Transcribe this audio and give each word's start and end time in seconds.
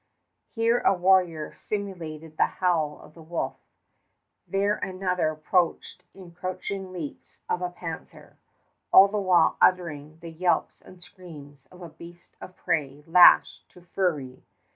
Here 0.55 0.79
a 0.79 0.95
warrior 0.95 1.53
simulated 1.53 2.35
the 2.35 2.47
howl 2.57 2.99
of 3.03 3.13
the 3.13 3.21
wolf. 3.21 3.59
There 4.47 4.77
another 4.77 5.27
approached 5.29 6.05
in 6.15 6.29
the 6.29 6.35
crouching 6.35 6.91
leaps 6.91 7.37
of 7.47 7.61
a 7.61 7.69
panther, 7.69 8.37
all 8.91 9.07
the 9.09 9.19
while 9.19 9.57
uttering 9.61 10.17
the 10.19 10.31
yelps 10.31 10.81
and 10.81 11.03
screams 11.03 11.67
of 11.67 11.83
a 11.83 11.89
beast 11.89 12.35
of 12.41 12.55
prey 12.55 13.03
lashed 13.05 13.69
to 13.69 13.81
fury. 13.93 14.41